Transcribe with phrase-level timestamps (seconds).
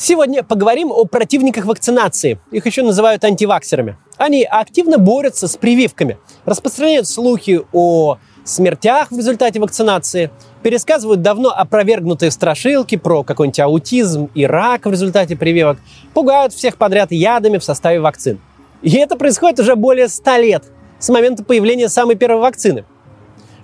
[0.00, 2.38] Сегодня поговорим о противниках вакцинации.
[2.52, 3.96] Их еще называют антиваксерами.
[4.16, 10.30] Они активно борются с прививками, распространяют слухи о смертях в результате вакцинации,
[10.62, 15.78] пересказывают давно опровергнутые страшилки про какой-нибудь аутизм и рак в результате прививок,
[16.14, 18.38] пугают всех подряд ядами в составе вакцин.
[18.82, 20.64] И это происходит уже более 100 лет,
[21.00, 22.84] с момента появления самой первой вакцины–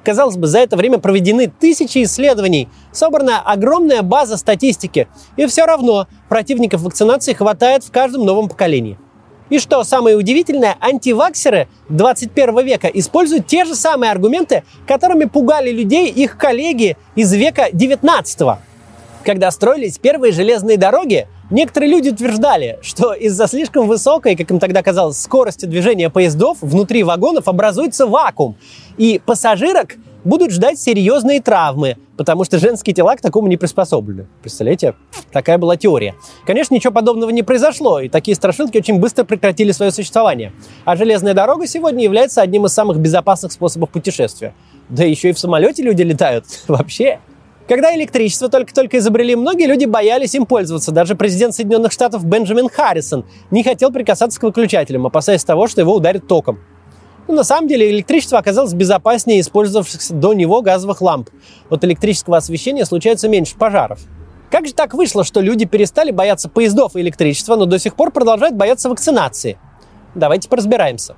[0.05, 6.07] Казалось бы, за это время проведены тысячи исследований, собрана огромная база статистики, и все равно
[6.29, 8.98] противников вакцинации хватает в каждом новом поколении.
[9.48, 16.11] И что самое удивительное, антиваксеры 21 века используют те же самые аргументы, которыми пугали людей
[16.11, 18.57] их коллеги из века 19 -го.
[19.23, 24.82] Когда строились первые железные дороги, некоторые люди утверждали, что из-за слишком высокой, как им тогда
[24.82, 28.57] казалось, скорости движения поездов внутри вагонов образуется вакуум,
[28.96, 34.27] и пассажирок будут ждать серьезные травмы, потому что женские тела к такому не приспособлены.
[34.42, 34.94] Представляете?
[35.33, 36.14] Такая была теория.
[36.47, 40.53] Конечно, ничего подобного не произошло, и такие страшилки очень быстро прекратили свое существование.
[40.84, 44.55] А железная дорога сегодня является одним из самых безопасных способов путешествия.
[44.89, 46.47] Да еще и в самолете люди летают.
[46.69, 47.20] Вообще.
[47.67, 50.93] Когда электричество только-только изобрели, многие люди боялись им пользоваться.
[50.93, 55.95] Даже президент Соединенных Штатов Бенджамин Харрисон не хотел прикасаться к выключателям, опасаясь того, что его
[55.95, 56.61] ударит током.
[57.27, 61.31] Но на самом деле электричество оказалось безопаснее использовавшихся до него газовых ламп.
[61.70, 64.01] От электрического освещения случается меньше пожаров.
[64.51, 68.11] Как же так вышло, что люди перестали бояться поездов и электричества, но до сих пор
[68.11, 69.59] продолжают бояться вакцинации?
[70.15, 71.17] Давайте поразбираемся.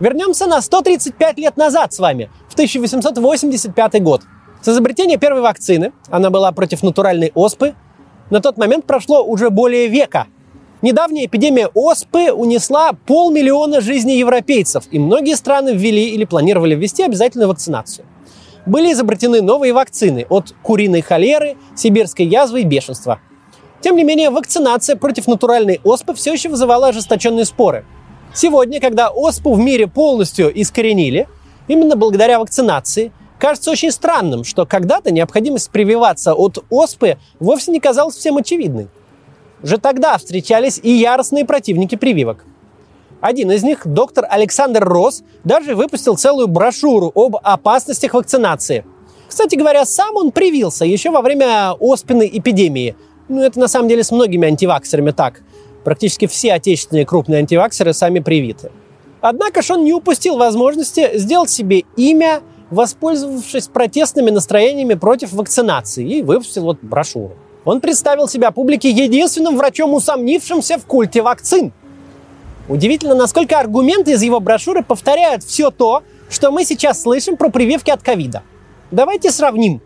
[0.00, 4.22] Вернемся на 135 лет назад с вами, в 1885 год.
[4.60, 7.74] С изобретения первой вакцины, она была против натуральной оспы,
[8.30, 10.26] на тот момент прошло уже более века.
[10.82, 17.48] Недавняя эпидемия оспы унесла полмиллиона жизней европейцев, и многие страны ввели или планировали ввести обязательную
[17.48, 18.04] вакцинацию.
[18.66, 23.20] Были изобретены новые вакцины от куриной холеры, сибирской язвы и бешенства.
[23.80, 27.84] Тем не менее, вакцинация против натуральной оспы все еще вызывала ожесточенные споры–
[28.34, 31.28] Сегодня, когда оспу в мире полностью искоренили,
[31.68, 38.16] именно благодаря вакцинации, кажется очень странным, что когда-то необходимость прививаться от оспы вовсе не казалась
[38.16, 38.88] всем очевидной.
[39.62, 42.44] Уже тогда встречались и яростные противники прививок.
[43.20, 48.84] Один из них, доктор Александр Рос, даже выпустил целую брошюру об опасностях вакцинации.
[49.28, 52.96] Кстати говоря, сам он привился еще во время оспенной эпидемии.
[53.28, 55.42] Ну, это на самом деле с многими антиваксерами так–
[55.84, 58.70] Практически все отечественные крупные антиваксеры сами привиты.
[59.20, 62.40] Однако же он не упустил возможности сделать себе имя,
[62.70, 67.36] воспользовавшись протестными настроениями против вакцинации, и выпустил вот брошюру.
[67.64, 71.72] Он представил себя публике единственным врачом, усомнившимся в культе вакцин.
[72.68, 77.90] Удивительно, насколько аргументы из его брошюры повторяют все то, что мы сейчас слышим про прививки
[77.90, 78.42] от ковида.
[78.90, 79.80] Давайте сравним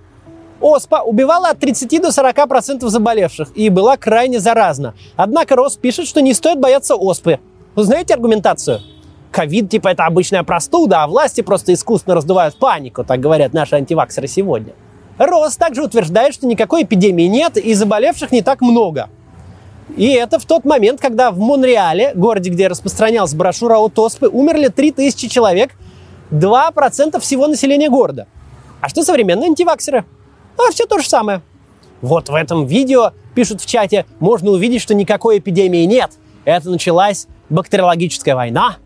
[0.60, 4.94] Оспа убивала от 30 до 40% заболевших и была крайне заразна.
[5.16, 7.38] Однако Рос пишет, что не стоит бояться оспы.
[7.74, 8.80] Вы знаете аргументацию?
[9.30, 14.26] Ковид, типа, это обычная простуда, а власти просто искусственно раздувают панику, так говорят наши антиваксеры
[14.26, 14.72] сегодня.
[15.18, 19.10] Рос также утверждает, что никакой эпидемии нет и заболевших не так много.
[19.96, 24.68] И это в тот момент, когда в Монреале, городе, где распространялась брошюра от оспы, умерли
[24.68, 25.72] 3000 человек,
[26.30, 28.26] 2% всего населения города.
[28.80, 30.04] А что современные антиваксеры?
[30.58, 31.42] А все то же самое.
[32.00, 36.12] Вот в этом видео, пишут в чате, можно увидеть, что никакой эпидемии нет.
[36.44, 38.76] Это началась бактериологическая война.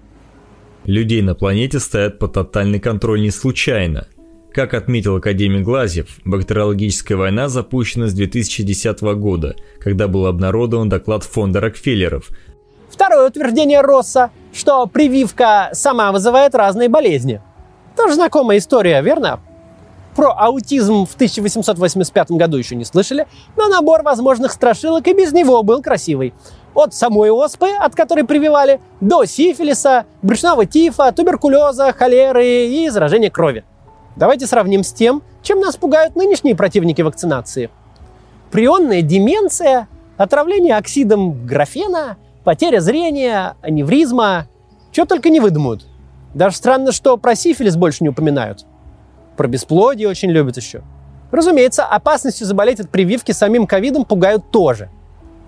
[0.84, 4.08] Людей на планете ставят под тотальный контроль не случайно.
[4.52, 11.60] Как отметил академик Глазьев, бактериологическая война запущена с 2010 года, когда был обнародован доклад фонда
[11.60, 12.28] Рокфеллеров.
[12.90, 17.40] Второе утверждение Росса, что прививка сама вызывает разные болезни.
[17.96, 19.40] Тоже знакомая история, верно?
[20.14, 25.62] Про аутизм в 1885 году еще не слышали, но набор возможных страшилок и без него
[25.62, 26.34] был красивый.
[26.74, 33.64] От самой оспы, от которой прививали, до сифилиса, брюшного тифа, туберкулеза, холеры и заражения крови.
[34.16, 37.70] Давайте сравним с тем, чем нас пугают нынешние противники вакцинации.
[38.50, 39.88] Прионная деменция,
[40.18, 44.46] отравление оксидом графена, потеря зрения, аневризма.
[44.92, 45.86] Что только не выдумают.
[46.34, 48.66] Даже странно, что про сифилис больше не упоминают.
[49.36, 50.82] Про бесплодие очень любят еще.
[51.30, 54.90] Разумеется, опасностью заболеть от прививки самим ковидом пугают тоже.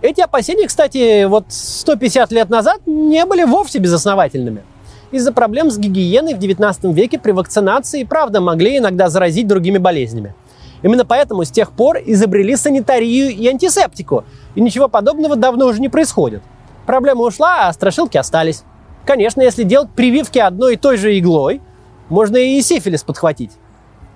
[0.00, 4.62] Эти опасения, кстати, вот 150 лет назад не были вовсе безосновательными.
[5.10, 10.34] Из-за проблем с гигиеной в 19 веке при вакцинации, правда, могли иногда заразить другими болезнями.
[10.82, 14.24] Именно поэтому с тех пор изобрели санитарию и антисептику.
[14.54, 16.42] И ничего подобного давно уже не происходит.
[16.84, 18.64] Проблема ушла, а страшилки остались.
[19.06, 21.62] Конечно, если делать прививки одной и той же иглой,
[22.08, 23.52] можно и сифилис подхватить.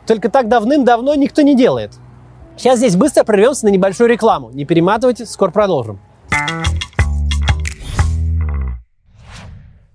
[0.08, 1.92] Только так давным-давно никто не делает.
[2.56, 4.50] Сейчас здесь быстро прервемся на небольшую рекламу.
[4.50, 6.00] Не перематывайте, скоро продолжим.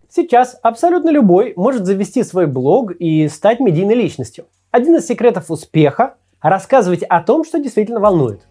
[0.08, 4.46] Сейчас абсолютно любой может завести свой блог и стать медийной личностью.
[4.70, 6.14] Один из секретов успеха–
[6.44, 8.42] рассказывать о том, что действительно волнует.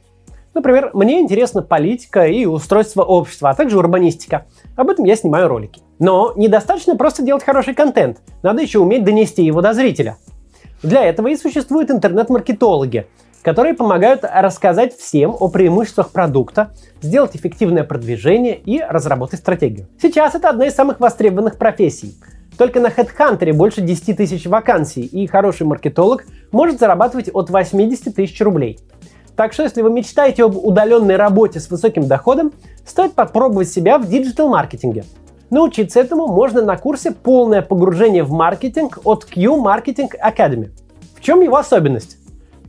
[0.54, 4.46] Например, мне интересна политика и устройство общества, а также урбанистика.
[4.74, 5.80] Об этом я снимаю ролики.
[6.00, 10.16] Но недостаточно просто делать хороший контент, надо еще уметь донести его до зрителя.
[10.82, 13.06] Для этого и существуют интернет-маркетологи,
[13.43, 19.87] которые помогают рассказать всем о преимуществах продукта, сделать эффективное продвижение и разработать стратегию.
[20.00, 22.17] Сейчас это одна из самых востребованных профессий.
[22.58, 28.40] Только на HeadHunter больше 10 тысяч вакансий, и хороший маркетолог может зарабатывать от 80 тысяч
[28.40, 28.81] рублей.
[29.37, 32.52] Так что, если вы мечтаете об удаленной работе с высоким доходом,
[32.84, 35.05] стоит попробовать себя в диджитал-маркетинге.
[35.52, 40.70] Научиться этому можно на курсе «Полное погружение в маркетинг» от Q Marketing Academy.
[41.14, 42.16] В чем его особенность?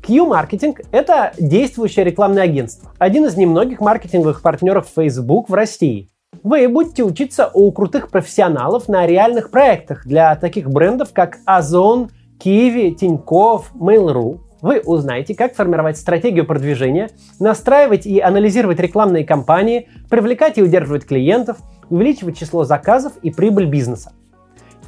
[0.06, 6.10] Q-маркетинг– это действующее рекламное агентство, один из немногих маркетинговых партнеров Facebook в России.
[6.44, 12.10] Вы будете учиться у крутых профессионалов на реальных проектах для таких брендов, как Озон,
[12.44, 14.42] Kiwi, Тинькофф, Mail.ru.
[14.62, 21.60] Вы узнаете, как формировать стратегию продвижения, настраивать и анализировать рекламные кампании, привлекать и удерживать клиентов,
[21.94, 24.12] увеличивать число заказов и прибыль бизнеса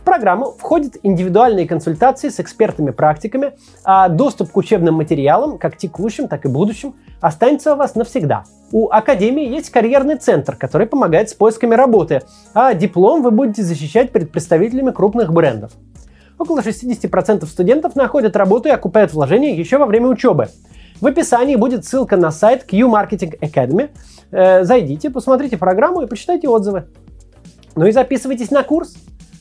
[0.06, 3.54] программу входят индивидуальные консультации с экспертами-практиками,
[3.84, 8.46] а доступ к учебным материалам, как текущим, так и будущим, останется у вас навсегда.
[8.72, 12.22] У Академии есть карьерный центр, который помогает с поисками работы,
[12.54, 15.72] а диплом вы будете защищать перед представителями крупных брендов.
[16.38, 20.50] Около 60% студентов находят работу и окупают вложения еще во время учебы.
[21.06, 23.92] В описании будет ссылка на сайт Q Marketing Academy.
[24.32, 26.88] Э, зайдите, посмотрите программу и почитайте отзывы.
[27.76, 28.96] Ну и записывайтесь на курс.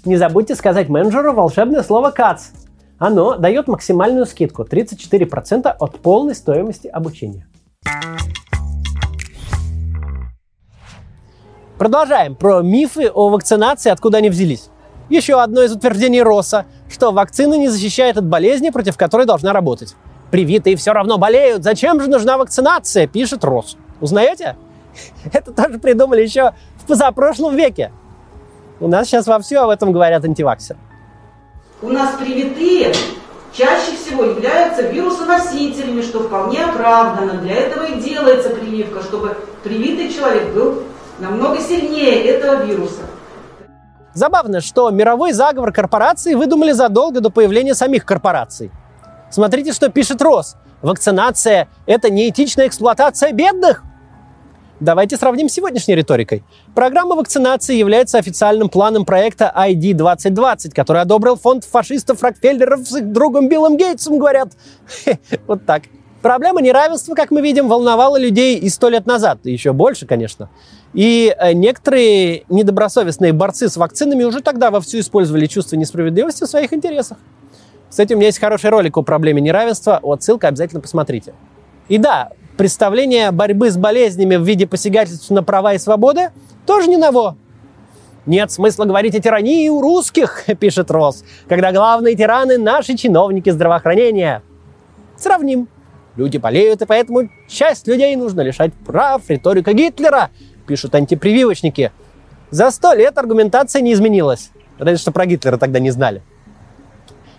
[0.05, 2.51] Не забудьте сказать менеджеру волшебное слово «КАЦ».
[2.99, 7.49] Оно дает максимальную скидку 34% от полной стоимости обучения.
[11.79, 14.69] Продолжаем про мифы о вакцинации, откуда они взялись.
[15.09, 19.97] Еще одно из утверждений Росса, что вакцина не защищает от болезни, против которой должна работать.
[20.35, 23.77] Привитые все равно болеют, зачем же нужна вакцинация, пишет Росс.
[24.01, 24.57] Узнаете?
[25.33, 27.93] Это тоже придумали еще в позапрошлом веке.
[28.81, 30.77] У нас сейчас вовсю об этом говорят антиваксеры.
[31.83, 32.93] У нас привитые
[33.53, 37.35] чаще всего являются вирусоносителями, что вполне оправдано.
[37.35, 40.83] Для этого и делается прививка, чтобы привитый человек был
[41.21, 43.03] намного сильнее этого вируса.
[44.15, 48.73] Забавно, что мировой заговор корпораций выдумали задолго до появления самих корпораций.
[49.35, 50.55] Смотрите, что пишет Рос.
[50.81, 53.83] Вакцинация– это неэтичная эксплуатация бедных–
[54.81, 56.43] Давайте сравним с сегодняшней риторикой.
[56.75, 63.13] Программа вакцинации является официальным планом проекта ID 2020, который одобрил фонд фашистов Рокфеллеров с их
[63.13, 64.49] другом Биллом Гейтсом, говорят.
[65.47, 65.85] Вот так.
[66.23, 70.51] Проблема неравенства, как мы видим, волновала людей и сто лет назад, еще больше, конечно.
[70.93, 76.73] И э, некоторые недобросовестные борцы с вакцинами уже тогда вовсю использовали чувство несправедливости в своих
[76.73, 77.19] интересах.
[77.95, 80.01] Кстати, у меня есть хороший ролик о проблеме неравенства.
[80.03, 81.33] Вот ссылка обязательно посмотрите.
[81.87, 86.31] И да, представление борьбы с болезнями в виде посягательств на права и свободы
[86.67, 87.37] тоже не ново.
[88.27, 94.43] Нет смысла говорить о тирании у русских, пишет Росс, когда главные тираны– наши чиновники здравоохранения.
[95.17, 95.69] Сравним.
[96.17, 99.23] Люди болеют, и поэтому часть людей нужно лишать прав.
[99.29, 100.31] Риторика Гитлера,
[100.67, 101.93] пишут антипрививочники.
[102.51, 104.51] За сто лет аргументация не изменилась.
[104.81, 106.25] Разве что про Гитлера тогда не знали.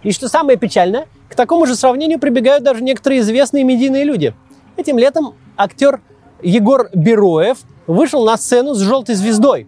[0.06, 4.34] И что самое печальное, к такому же сравнению прибегают даже некоторые известные медийные люди–
[4.78, 6.02] Этим летом актер
[6.42, 9.68] Егор Бероев вышел на сцену с желтой звездой,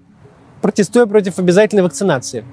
[0.62, 2.44] протестуя против обязательной вакцинации.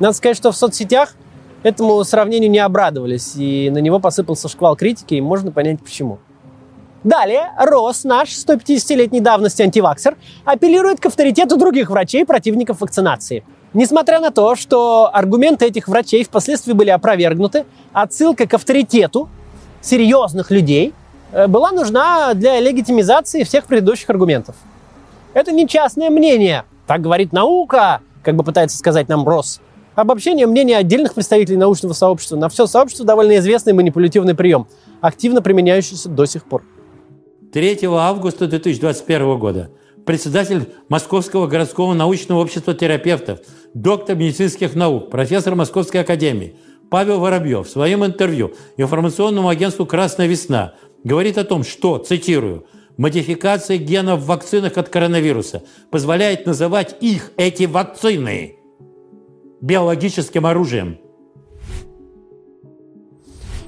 [0.00, 1.14] Надо сказать, что в соцсетях
[1.62, 6.18] этому сравнению не обрадовались, и на него посыпался шквал критики, и можно понять почему.
[7.04, 13.44] Далее Рос, наш 150-летней давности антиваксер, апеллирует к авторитету других врачей, противников вакцинации.
[13.74, 19.28] Несмотря на то, что аргументы этих врачей впоследствии были опровергнуты, отсылка к авторитету
[19.80, 20.92] серьезных людей
[21.32, 24.54] Э, была нужна для легитимизации всех предыдущих аргументов.
[25.34, 29.60] Это не частное мнение, так говорит наука, как бы пытается сказать нам Росс.
[29.94, 34.66] Обобщение мнений отдельных представителей научного сообщества на все сообщество довольно известный манипулятивный прием,
[35.00, 36.64] активно применяющийся до сих пор.
[37.52, 39.70] 3 августа 2021 года
[40.04, 43.40] председатель Московского городского научного общества терапевтов,
[43.74, 46.56] доктор медицинских наук, профессор Московской академии
[46.90, 52.66] Павел Воробьев в своем интервью информационному агентству «Красная весна» говорит о том, что, цитирую,
[52.96, 58.56] модификация генов в вакцинах от коронавируса позволяет называть их, эти вакцины,
[59.60, 60.98] биологическим оружием.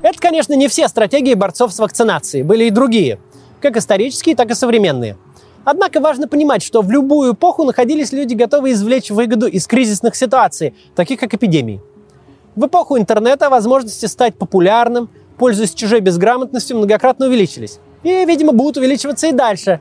[0.03, 3.21] Это, конечно, не все стратегии борцов с вакцинацией, были и другие,
[3.63, 5.17] как исторические, так и современные.
[5.65, 10.75] Однако важно понимать, что в любую эпоху находились люди, готовые извлечь выгоду из кризисных ситуаций,
[10.95, 11.81] таких как эпидемии.
[12.55, 17.81] В эпоху интернета возможности стать популярным, пользуясь чужой безграмотностью, многократно увеличились.
[18.03, 19.81] И, видимо, будут увеличиваться и дальше.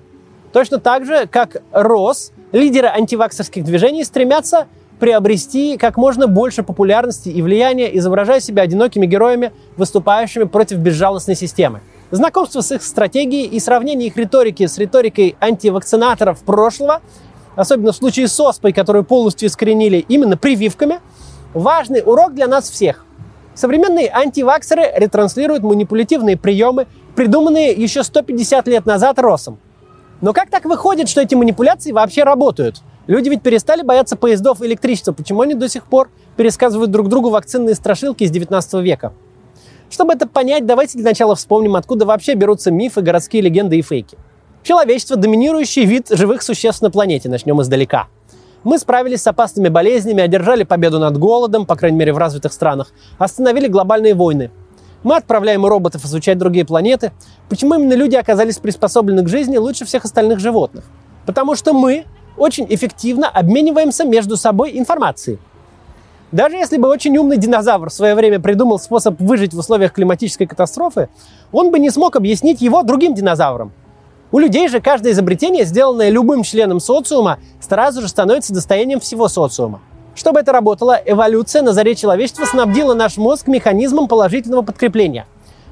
[0.53, 4.67] Точно так же, как РОС, лидеры антиваксерских движений стремятся
[4.99, 11.81] приобрести как можно больше популярности и влияния, изображая себя одинокими героями, выступающими против безжалостной системы.
[12.13, 17.01] Знакомство с их стратегией и сравнение их риторики с риторикой антивакцинаторов прошлого,
[17.55, 20.99] особенно в случае с ОСПой, которую полностью искоренили именно прививками,
[21.55, 23.03] важный урок для нас всех.
[23.55, 29.57] Современные антиваксеры ретранслируют манипулятивные приемы, придуманные еще 150 лет назад Росом.
[30.21, 34.65] Но как так выходит, что эти манипуляции вообще работают– Люди ведь перестали бояться поездов и
[34.65, 35.11] электричества.
[35.11, 39.11] Почему они до сих пор пересказывают друг другу вакцинные страшилки из 19 века?
[39.93, 44.17] Чтобы это понять, давайте для начала вспомним, откуда вообще берутся мифы, городские легенды и фейки.
[44.63, 47.29] Человечество– доминирующий вид живых существ на планете.
[47.29, 48.07] Начнем издалека.
[48.63, 52.91] Мы справились с опасными болезнями, одержали победу над голодом, по крайней мере в развитых странах,
[53.19, 54.49] остановили глобальные войны.
[55.03, 57.11] Мы отправляем роботов изучать другие планеты.
[57.47, 60.85] Почему именно люди оказались приспособлены к жизни лучше всех остальных животных?
[61.27, 65.37] Потому что мы очень эффективно обмениваемся между собой информацией.
[66.33, 70.47] Даже если бы очень умный динозавр в свое время придумал способ выжить в условиях климатической
[70.47, 71.07] катастрофы,
[71.51, 73.71] он бы не смог объяснить его другим динозаврам.
[74.31, 79.79] У людей же каждое изобретение, сделанное любым членом социума, сразу же становится достоянием всего социума.
[80.15, 85.27] Чтобы это работало, эволюция на заре человечества снабдила наш мозг механизмом положительного подкрепления.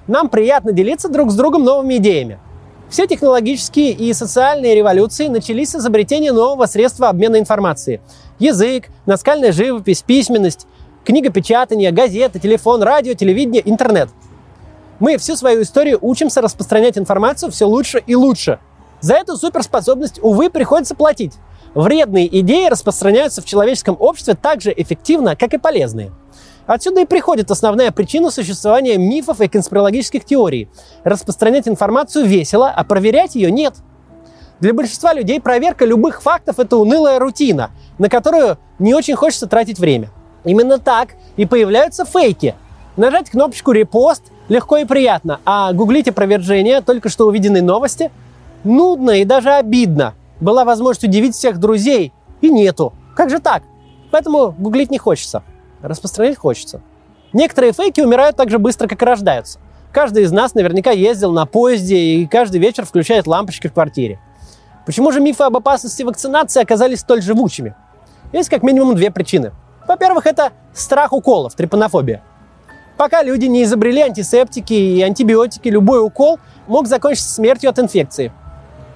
[0.06, 2.38] Нам приятно делиться друг с другом новыми идеями–
[2.91, 8.01] все технологические и социальные революции начались с изобретения нового средства обмена информацией.
[8.38, 10.67] Язык, наскальная живопись, письменность,
[11.05, 14.10] книгопечатание, газеты, телефон, радио, телевидение, интернет.
[15.00, 18.60] Мы всю свою историю учимся распространять информацию все лучше и лучше.
[19.00, 21.36] За эту суперспособность, увы, приходится платить.
[21.74, 26.12] Вредные идеи распространяются в человеческом обществе так же эффективно, как и полезные.
[26.68, 30.70] Отсюда и приходит основная причина существования мифов и конспирологических теорий.
[31.03, 33.75] Распространять информацию весело, а проверять ее нет.
[34.60, 39.80] Для большинства людей проверка любых фактов– это унылая рутина, на которую не очень хочется тратить
[39.80, 40.10] время.
[40.44, 42.56] Именно так и появляются фейки.
[42.96, 48.12] Нажать кнопочку «репост» легко и приятно, а гуглить опровержение только что увиденной новости
[48.63, 50.13] нудно и даже обидно.
[50.39, 52.94] Была возможность удивить всех друзей, и нету.
[53.15, 53.63] Как же так?
[54.10, 55.44] Поэтому гуглить не хочется
[55.81, 56.81] распространять хочется.
[57.33, 59.59] Некоторые фейки умирают так же быстро, как и рождаются.
[59.91, 64.19] Каждый из нас наверняка ездил на поезде и каждый вечер включает лампочки в квартире.
[64.85, 67.75] Почему же мифы об опасности вакцинации оказались столь живучими?
[68.31, 69.51] Есть как минимум две причины.
[69.88, 72.21] Во-первых, это страх уколов, трепанофобия.
[72.97, 78.31] Пока люди не изобрели антисептики и антибиотики, любой укол мог закончиться смертью от инфекции.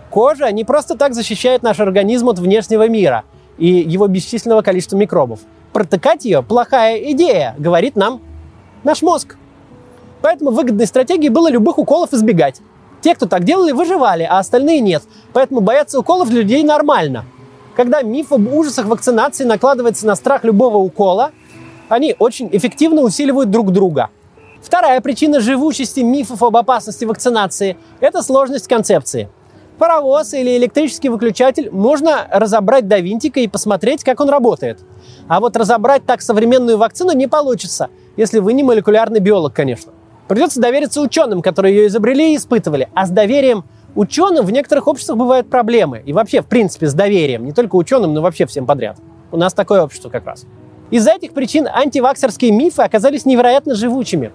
[0.10, 3.24] Кожа не просто так защищает наш организм от внешнего мира
[3.58, 5.39] и его бесчисленного количества микробов–
[5.75, 8.22] протыкать ее плохая идея, говорит нам
[8.86, 9.36] наш мозг.
[10.22, 12.62] Поэтому выгодной стратегией было любых уколов избегать.
[13.01, 15.03] Те, кто так делали, выживали, а остальные нет.
[15.34, 17.25] Поэтому бояться уколов людей нормально.
[17.75, 21.32] Когда миф об ужасах вакцинации накладывается на страх любого укола,
[21.89, 24.12] они очень эффективно усиливают друг друга.
[24.62, 29.27] Вторая причина живучести мифов об опасности вакцинации– это сложность концепции.
[29.77, 34.79] Паровоз или электрический выключатель можно разобрать до винтика и посмотреть, как он работает–
[35.27, 39.91] а вот разобрать так современную вакцину не получится, если вы не молекулярный биолог, конечно.
[40.27, 42.89] Придется довериться ученым, которые ее изобрели и испытывали.
[42.94, 43.63] А с доверием
[43.96, 46.01] ученым в некоторых обществах бывают проблемы.
[46.05, 47.46] И вообще, в принципе, с доверием.
[47.46, 48.98] Не только ученым, но вообще всем подряд.
[49.32, 50.46] У нас такое общество как раз.
[50.91, 54.32] Из-за этих причин антиваксерские мифы оказались невероятно живучими.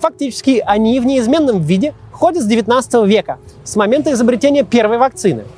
[0.00, 5.44] Фактически они в неизменном виде ходят с 19 века, с момента изобретения первой вакцины–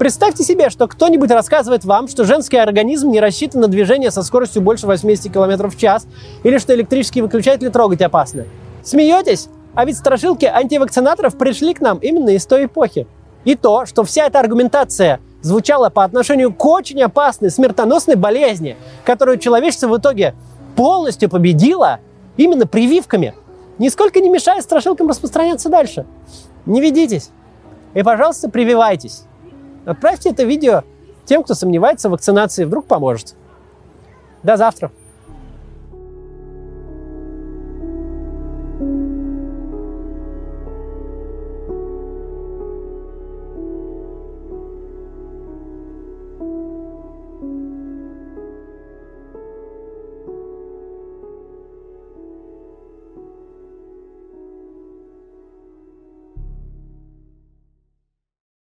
[0.00, 4.62] Представьте себе, что кто-нибудь рассказывает вам, что женский организм не рассчитан на движение со скоростью
[4.62, 6.06] больше 80 км в час,
[6.42, 8.46] или что электрические выключатели трогать опасно.
[8.82, 9.50] Смеетесь?
[9.74, 13.06] А ведь страшилки антивакцинаторов пришли к нам именно из той эпохи.
[13.44, 19.36] И то, что вся эта аргументация звучала по отношению к очень опасной, смертоносной болезни, которую
[19.36, 20.34] человечество в итоге
[20.76, 22.00] полностью победило
[22.38, 23.34] именно прививками,
[23.76, 26.06] нисколько не мешает страшилкам распространяться дальше.
[26.64, 27.28] Не ведитесь.
[27.92, 29.24] И, пожалуйста, прививайтесь.
[29.84, 30.84] Отправьте это видео
[31.24, 33.36] тем, кто сомневается в вакцинации, вдруг поможет.
[34.42, 34.90] До завтра.